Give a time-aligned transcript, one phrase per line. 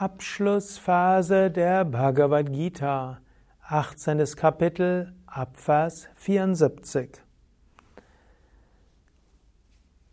[0.00, 3.18] Abschlussphase der Bhagavad Gita,
[3.68, 4.24] 18.
[4.34, 7.20] Kapitel, Abvers 74.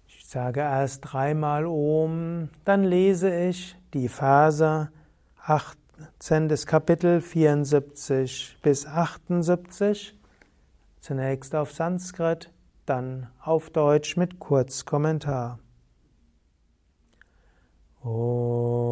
[0.08, 4.92] Ich sage erst dreimal Om, dann lese ich die Verse
[5.46, 6.50] 18.
[6.66, 10.20] Kapitel 74 bis 78,
[11.00, 12.52] zunächst auf Sanskrit,
[12.86, 15.60] dann auf Deutsch mit Kurzkommentar.
[18.08, 18.88] Om.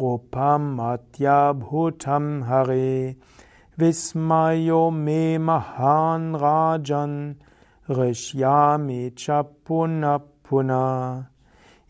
[0.00, 3.16] Rupamatya Bhutam Hare
[3.78, 7.36] Vismayo Me Mahan Rajan
[7.90, 11.28] Rishyami Chapuna Puna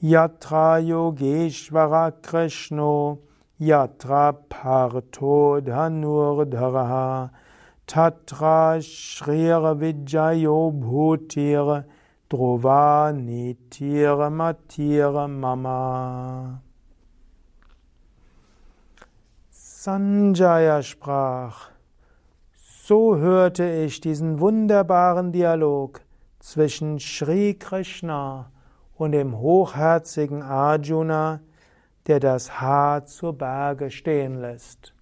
[0.00, 3.18] Yatra Yogeshvara Krishno
[3.60, 7.31] Yatra Partho Dhanurdharaha
[7.84, 11.84] Tatra Shrir Vijayo Bhutir
[12.31, 16.62] Dhruva Nitir Matir Mama.
[19.50, 21.72] Sanjaya sprach,
[22.54, 26.00] so hörte ich diesen wunderbaren Dialog
[26.38, 28.53] zwischen Sri Krishna
[28.98, 31.41] und dem hochherzigen Arjuna,
[32.06, 34.92] der das Haar zur Berge stehen lässt.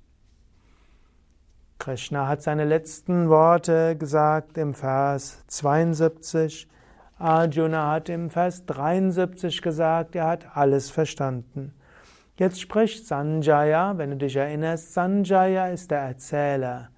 [1.79, 6.69] Krishna hat seine letzten Worte gesagt im Vers 72.
[7.19, 11.73] Arjuna hat im Vers 73 gesagt, er hat alles verstanden.
[12.39, 16.91] Jetzt spricht Sanjaya, wenn du dich erinnerst, Sanjaya ist der Erzähler,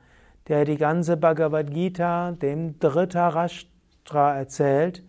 [0.49, 5.05] der die ganze Bhagavad Gita dem Dhritarashtra erzählt,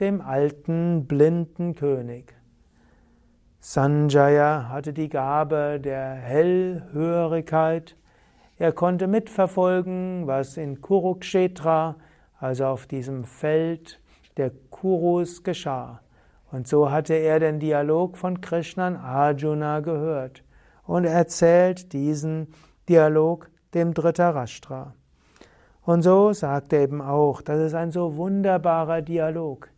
[0.00, 2.34] dem alten blinden König.
[3.60, 7.96] Sanjaya hatte die Gabe der Hellhörigkeit.
[8.56, 11.96] Er konnte mitverfolgen, was in Kurukshetra,
[12.38, 14.00] also auf diesem Feld
[14.36, 16.00] der Kurus, geschah.
[16.50, 20.44] Und so hatte er den Dialog von Krishna und Arjuna gehört
[20.86, 22.48] und erzählt diesen
[22.88, 24.94] Dialog dem Dhritarashtra.
[25.82, 29.68] Und so sagt er eben auch, das ist ein so wunderbarer Dialog.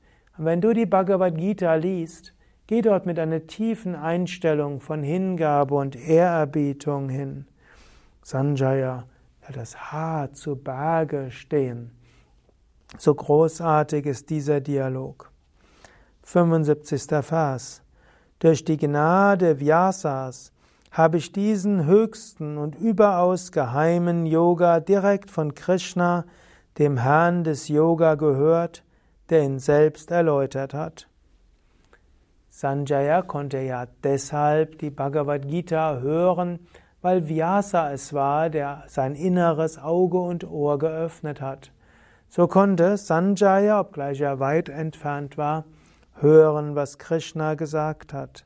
[0.41, 2.33] Und wenn du die Bhagavad Gita liest,
[2.67, 7.45] geh dort mit einer tiefen Einstellung von Hingabe und Ehrerbietung hin.
[8.23, 9.05] Sanjaya,
[9.43, 11.91] ja, das Haar zu Berge stehen.
[12.97, 15.31] So großartig ist dieser Dialog.
[16.23, 17.23] 75.
[17.23, 17.83] Vers.
[18.39, 20.53] Durch die Gnade Vyasas
[20.91, 26.25] habe ich diesen höchsten und überaus geheimen Yoga direkt von Krishna,
[26.79, 28.83] dem Herrn des Yoga, gehört,
[29.31, 31.09] der ihn selbst erläutert hat.
[32.49, 36.59] Sanjaya konnte ja deshalb die Bhagavad Gita hören,
[37.01, 41.73] weil Vyasa es war, der sein inneres Auge und Ohr geöffnet hat.
[42.29, 45.65] So konnte Sanjaya, obgleich er weit entfernt war,
[46.21, 48.45] hören, was Krishna gesagt hat.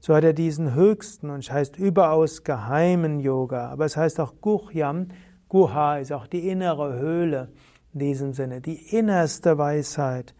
[0.00, 5.08] So hat er diesen höchsten und heißt überaus geheimen Yoga, aber es heißt auch Guhyam.
[5.48, 7.48] Guha ist auch die innere Höhle
[7.94, 10.34] in diesem Sinne, die innerste Weisheit.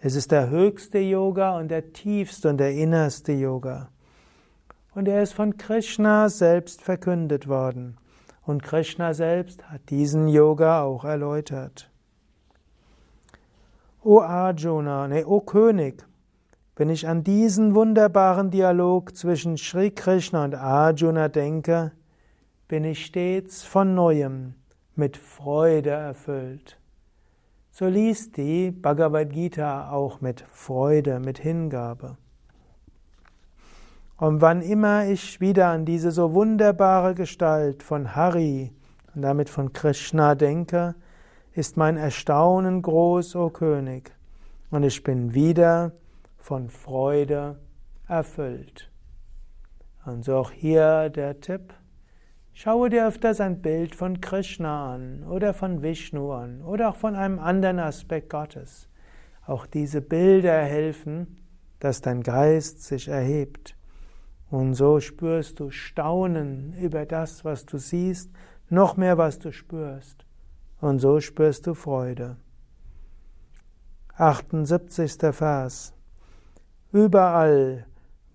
[0.00, 3.90] Es ist der höchste Yoga und der tiefste und der innerste Yoga.
[4.94, 7.96] Und er ist von Krishna selbst verkündet worden.
[8.42, 11.90] Und Krishna selbst hat diesen Yoga auch erläutert.
[14.02, 16.06] O Arjuna, nee, o König,
[16.76, 21.92] wenn ich an diesen wunderbaren Dialog zwischen Sri Krishna und Arjuna denke,
[22.66, 24.54] bin ich stets von neuem
[24.96, 26.79] mit Freude erfüllt.
[27.70, 32.16] So liest die Bhagavad Gita auch mit Freude, mit Hingabe.
[34.16, 38.72] Und wann immer ich wieder an diese so wunderbare Gestalt von Hari
[39.14, 40.94] und damit von Krishna denke,
[41.54, 44.14] ist mein Erstaunen groß, o König,
[44.70, 45.92] und ich bin wieder
[46.36, 47.58] von Freude
[48.08, 48.90] erfüllt.
[50.04, 51.72] Und so auch hier der Tipp,
[52.52, 57.16] schaue dir öfters ein Bild von Krishna an oder von Vishnu an oder auch von
[57.16, 58.88] einem anderen Aspekt Gottes.
[59.46, 61.38] Auch diese Bilder helfen,
[61.80, 63.76] dass dein Geist sich erhebt.
[64.50, 68.30] Und so spürst du Staunen über das, was du siehst,
[68.68, 70.24] noch mehr, was du spürst.
[70.80, 72.36] Und so spürst du Freude.
[74.16, 75.12] 78.
[75.32, 75.94] Vers.
[76.92, 77.86] Überall,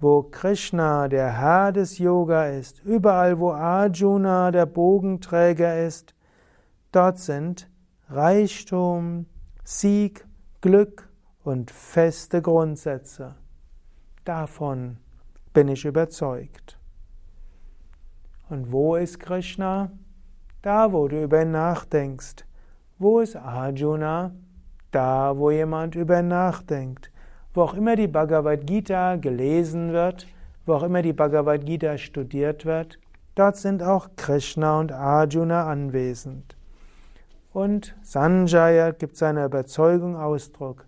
[0.06, 6.14] wo Krishna der Herr des Yoga ist, überall, wo Arjuna der Bogenträger ist,
[6.92, 7.68] dort sind
[8.08, 9.26] Reichtum,
[9.64, 10.28] Sieg,
[10.62, 11.10] Glück
[11.44, 13.34] und feste Grundsätze.
[14.26, 14.98] Davon
[15.54, 16.78] bin ich überzeugt.
[18.48, 19.90] Und wo ist Krishna?
[20.62, 22.46] Da, wo du über ihn nachdenkst.
[23.00, 24.36] Wo ist Arjuna?
[24.92, 27.12] Da, wo jemand über ihn nachdenkt.
[27.56, 30.28] Wo auch immer die Bhagavad Gita gelesen wird,
[30.66, 33.00] wo auch immer die Bhagavad Gita studiert wird,
[33.36, 36.58] dort sind auch Krishna und Arjuna anwesend.
[37.54, 40.86] Und Sanjaya gibt seiner Überzeugung Ausdruck.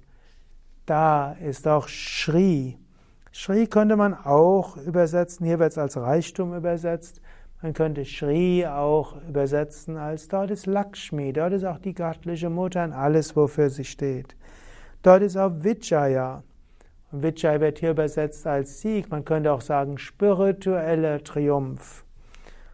[0.86, 2.78] Da ist auch Shri.
[3.31, 7.22] Shri könnte man auch übersetzen, hier wird es als Reichtum übersetzt.
[7.62, 12.84] Man könnte Shri auch übersetzen als dort ist Lakshmi, dort ist auch die göttliche Mutter
[12.84, 14.36] und alles, wofür sie steht.
[15.02, 16.44] Dort ist auch Vijaya.
[17.12, 19.09] Und Vijaya wird hier übersetzt als Sieg.
[19.09, 22.04] Man könnte auch sagen spiritueller Triumph.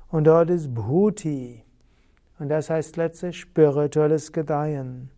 [0.10, 1.64] Und dort ist Bhuti.
[2.40, 5.12] Und das heißt letztlich spirituelles Gedeihen.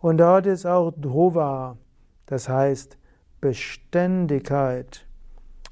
[0.00, 1.76] Und dort ist auch Dhruva.
[2.26, 2.96] Das heißt
[3.40, 5.06] Beständigkeit.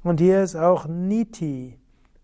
[0.03, 1.79] Und hier ist auch Niti.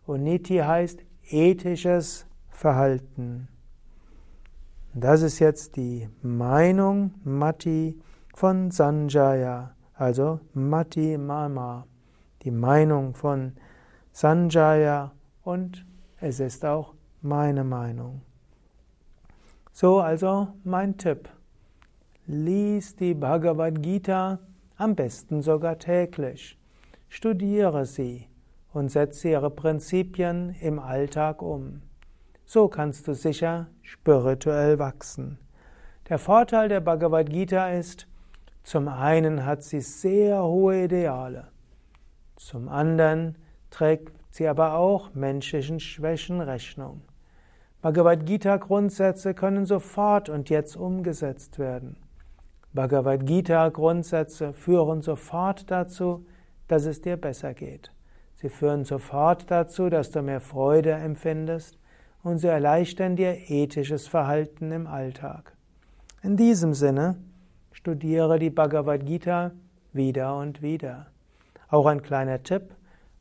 [0.05, 0.99] Und Niti heißt
[1.29, 3.47] ethisches Verhalten.
[4.93, 7.99] Das ist jetzt die Meinung Mati
[8.35, 11.85] von Sanjaya, also Mati Mama.
[12.43, 13.53] Die Meinung von
[14.11, 15.11] Sanjaya
[15.43, 15.85] und
[16.19, 18.21] es ist auch meine Meinung.
[19.71, 21.29] So also mein Tipp.
[22.25, 24.39] Lies die Bhagavad Gita
[24.77, 26.57] am besten sogar täglich.
[27.09, 28.27] Studiere sie
[28.73, 31.81] und setze ihre Prinzipien im Alltag um.
[32.45, 35.37] So kannst du sicher spirituell wachsen.
[36.09, 38.07] Der Vorteil der Bhagavad Gita ist,
[38.63, 41.50] zum einen hat sie sehr hohe Ideale,
[42.36, 43.38] zum anderen
[43.69, 47.01] trägt sie aber auch menschlichen Schwächen Rechnung.
[47.81, 51.98] Bhagavad Gita Grundsätze können sofort und jetzt umgesetzt werden.
[52.71, 56.25] Bhagavad Gita Grundsätze führen sofort dazu,
[56.68, 57.92] dass es dir besser geht.
[58.36, 61.77] Sie führen sofort dazu, dass du mehr Freude empfindest
[62.24, 65.56] und sie erleichtern dir ethisches Verhalten im Alltag.
[66.21, 67.18] In diesem Sinne,
[67.83, 69.51] studiere die Bhagavad Gita
[69.91, 71.07] wieder und wieder.
[71.68, 72.74] Auch ein kleiner Tipp,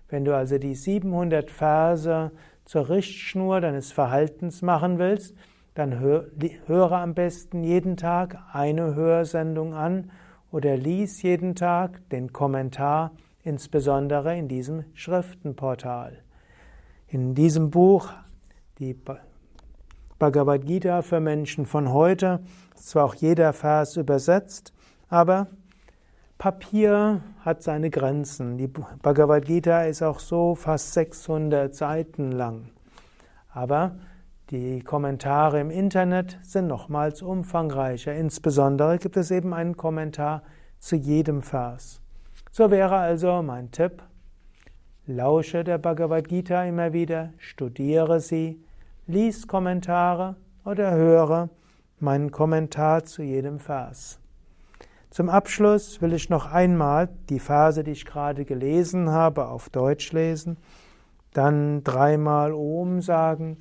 [0.08, 2.30] Wenn du also die 700 Verse
[2.64, 5.34] zur Richtschnur deines Verhaltens machen willst,
[5.74, 10.10] dann höre am besten jeden Tag eine Hörsendung an
[10.50, 16.22] oder lies jeden Tag den Kommentar insbesondere in diesem Schriftenportal.
[17.08, 18.10] In diesem Buch,
[18.78, 18.98] die
[20.18, 22.40] Bhagavad Gita für Menschen von heute,
[22.74, 24.72] ist zwar auch jeder Vers übersetzt,
[25.08, 25.46] aber
[26.38, 28.58] Papier hat seine Grenzen.
[28.58, 32.68] Die Bhagavad Gita ist auch so fast 600 Seiten lang.
[33.52, 33.96] Aber
[34.50, 38.14] die Kommentare im Internet sind nochmals umfangreicher.
[38.14, 40.42] Insbesondere gibt es eben einen Kommentar
[40.78, 42.02] zu jedem Vers.
[42.52, 44.02] So wäre also mein Tipp,
[45.06, 48.62] lausche der Bhagavad Gita immer wieder, studiere sie,
[49.06, 51.48] lies Kommentare oder höre
[51.98, 54.20] meinen Kommentar zu jedem Vers.
[55.10, 60.12] Zum Abschluss will ich noch einmal die Verse, die ich gerade gelesen habe, auf Deutsch
[60.12, 60.58] lesen,
[61.32, 63.58] dann dreimal Om sagen,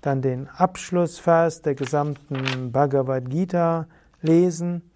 [0.00, 3.86] dann den Abschlussvers der gesamten Bhagavad Gita
[4.20, 4.90] lesen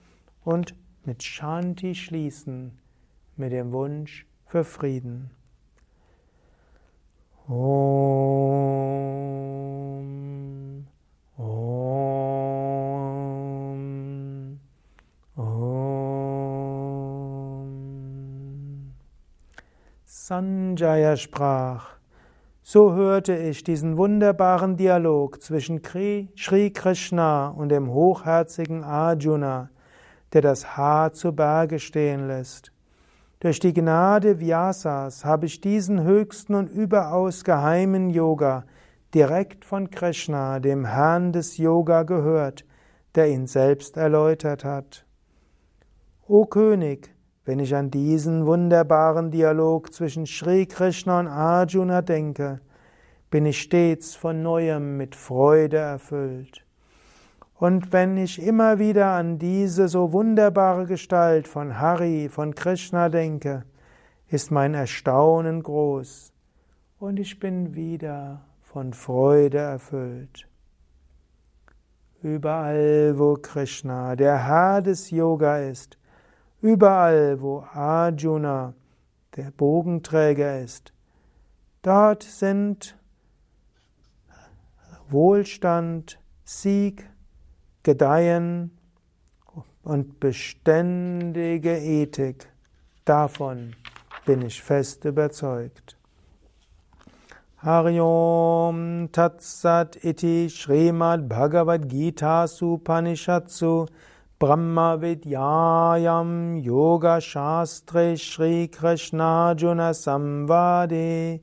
[0.45, 0.75] und
[1.05, 2.79] mit Shanti schließen
[3.37, 5.31] mit dem Wunsch für Frieden.
[7.49, 9.48] Om
[20.29, 21.87] Sanjaya sprach,
[22.61, 29.71] so hörte ich diesen wunderbaren Dialog zwischen Sri Krishna und dem hochherzigen Arjuna,
[30.35, 32.73] der das Haar zu Berge stehen lässt.
[33.41, 38.65] Durch die Gnade Vyasas habe ich diesen höchsten und überaus geheimen Yoga
[39.15, 42.67] direkt von Krishna, dem Herrn des Yoga, gehört,
[43.15, 45.07] der ihn selbst erläutert hat.
[46.27, 47.15] O König,
[47.49, 52.61] wenn ich an diesen wunderbaren Dialog zwischen Sri Krishna und Arjuna denke,
[53.31, 56.67] bin ich stets von neuem mit Freude erfüllt.
[57.55, 63.65] Und wenn ich immer wieder an diese so wunderbare Gestalt von Hari, von Krishna denke,
[64.29, 66.35] ist mein Erstaunen groß
[66.99, 70.47] und ich bin wieder von Freude erfüllt.
[72.23, 75.98] Überall, wo Krishna, der Herr des Yoga ist,
[76.61, 78.75] Überall, wo Arjuna,
[79.37, 80.93] der Bogenträger ist,
[81.83, 82.97] dort sind
[85.09, 87.09] Wohlstand, Sieg,
[87.85, 88.77] Gedeihen
[89.85, 92.49] und beständige Ethik.
[93.05, 93.77] Davon
[94.27, 95.97] bin ich fest überzeugt.
[97.59, 103.87] Hariom Tatsat iti Srimad Bhagavad Gita Supanishatsu
[104.41, 111.41] Brahma Vidyayam Yoga Shastre Shri Krishna Juna Samvade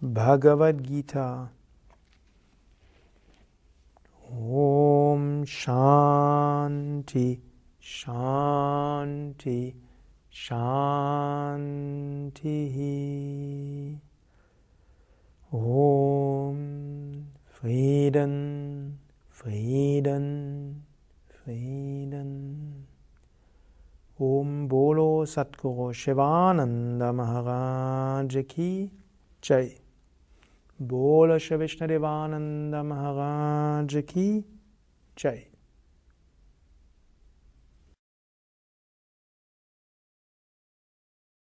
[0.00, 1.50] Bhagavad Gita.
[4.30, 7.42] Om Shanti
[7.80, 9.74] Shanti
[10.30, 11.60] Shanti
[15.50, 17.26] Om
[17.60, 18.98] Frieden,
[19.28, 20.82] Frieden,
[21.28, 22.86] Frieden.
[24.18, 28.90] Om Bolo Satguru Shivananda Maharaj Ki
[29.42, 29.76] Jai.
[30.78, 33.92] Bolo Shri Vishnu Devananda Maharaj
[35.16, 35.49] Jai.